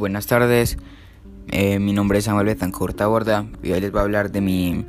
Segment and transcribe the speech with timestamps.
[0.00, 0.78] buenas tardes.
[1.48, 4.86] Eh, mi nombre es Samuel Betancourt Borda y hoy les voy a hablar de mi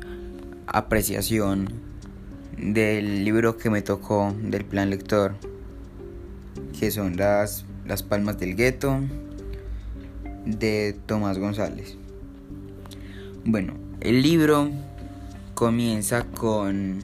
[0.66, 1.68] apreciación
[2.56, 5.34] del libro que me tocó del plan lector,
[6.80, 9.00] que son las, las Palmas del Gueto
[10.46, 11.98] de Tomás González.
[13.44, 14.70] Bueno, el libro
[15.52, 17.02] comienza con,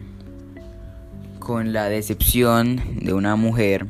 [1.41, 3.87] con la decepción de una mujer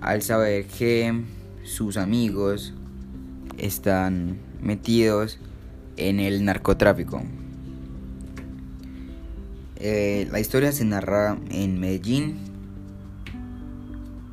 [0.00, 1.12] al saber que
[1.66, 2.72] sus amigos
[3.58, 5.38] están metidos
[5.96, 7.22] en el narcotráfico.
[9.76, 12.36] Eh, la historia se narra en Medellín,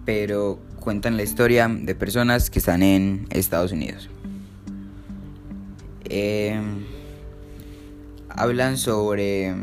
[0.06, 4.10] pero cuentan la historia de personas que están en Estados Unidos.
[6.06, 6.62] Eh,
[8.30, 9.54] hablan sobre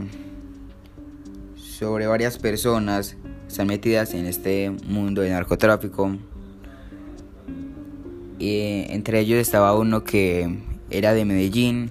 [1.54, 3.16] sobre varias personas
[3.48, 6.16] están metidas en este mundo de narcotráfico.
[8.40, 11.90] Y entre ellos estaba uno que era de Medellín,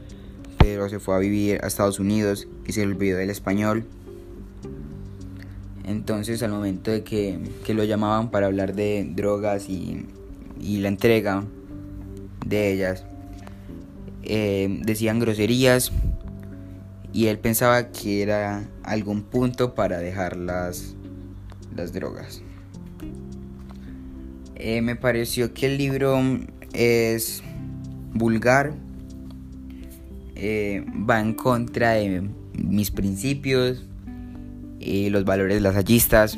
[0.57, 3.85] pero se fue a vivir a Estados Unidos y se olvidó del español.
[5.85, 10.07] Entonces al momento de que, lo llamaban para hablar de drogas y,
[10.59, 11.43] la entrega
[12.45, 13.05] de ellas,
[14.23, 15.91] eh, decían groserías
[17.13, 20.95] y él pensaba que era algún punto para dejarlas
[21.75, 22.41] las drogas.
[24.61, 26.19] Eh, me pareció que el libro
[26.73, 27.41] es
[28.13, 28.73] vulgar,
[30.35, 33.85] eh, va en contra de mis principios
[34.77, 36.37] y los valores lasallistas.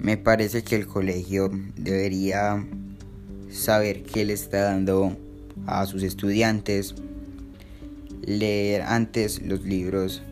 [0.00, 2.66] Me parece que el colegio debería
[3.52, 5.16] saber qué le está dando
[5.66, 6.96] a sus estudiantes,
[8.26, 10.24] leer antes los libros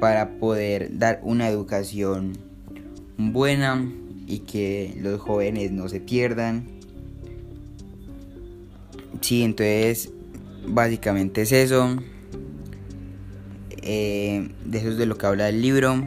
[0.00, 2.38] para poder dar una educación
[3.18, 3.84] buena
[4.28, 6.68] y que los jóvenes no se pierdan.
[9.22, 10.10] Sí, entonces
[10.66, 11.96] básicamente es eso.
[13.82, 16.06] Eh, de eso es de lo que habla el libro.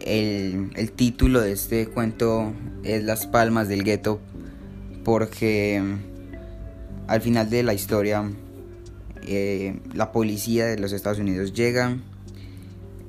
[0.00, 2.52] El, título de este cuento
[2.82, 4.20] es Las Palmas del Gueto
[5.02, 5.82] porque
[7.06, 8.30] al final de la historia
[9.26, 11.96] eh, la policía de los Estados Unidos llega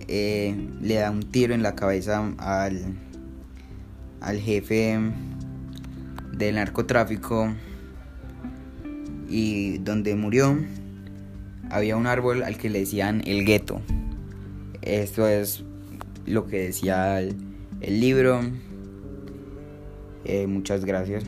[0.08, 2.96] eh, le da un tiro en la cabeza al,
[4.22, 5.00] al jefe
[6.34, 7.54] del narcotráfico
[9.30, 10.58] y donde murió
[11.70, 13.82] había un árbol al que le decían el gueto.
[14.82, 15.64] Esto es
[16.26, 17.36] lo que decía el,
[17.82, 18.42] libro.
[20.26, 21.24] Eh, muchas gracias.